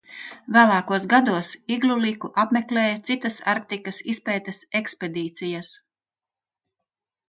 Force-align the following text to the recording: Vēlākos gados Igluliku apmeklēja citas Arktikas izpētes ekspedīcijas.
Vēlākos 0.53 1.03
gados 1.11 1.51
Igluliku 1.75 2.33
apmeklēja 2.45 2.97
citas 3.11 3.39
Arktikas 3.55 4.03
izpētes 4.17 4.67
ekspedīcijas. 4.83 5.75